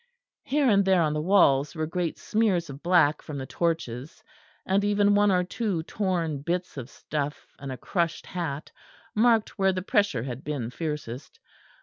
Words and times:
Here 0.45 0.67
and 0.67 0.83
there 0.83 1.03
on 1.03 1.13
the 1.13 1.21
walls 1.21 1.75
were 1.75 1.85
great 1.85 2.17
smears 2.17 2.71
of 2.71 2.81
black 2.81 3.21
from 3.21 3.37
the 3.37 3.45
torches, 3.45 4.23
and 4.65 4.83
even 4.83 5.13
one 5.13 5.29
or 5.31 5.43
two 5.43 5.83
torn 5.83 6.41
bits 6.41 6.75
of 6.75 6.89
stuff 6.89 7.45
and 7.59 7.71
a 7.71 7.77
crushed 7.77 8.25
hat 8.25 8.71
marked 9.13 9.59
where 9.59 9.73
the 9.73 9.83
pressure 9.83 10.23
had 10.23 10.43
been 10.43 10.71
fiercest. 10.71 11.39